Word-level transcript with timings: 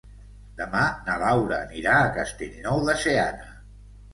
Demà 0.61 0.81
na 1.09 1.17
Laura 1.25 1.59
anirà 1.67 1.99
a 1.99 2.09
Castellnou 2.17 2.83
de 2.89 2.97
Seana. 3.05 3.53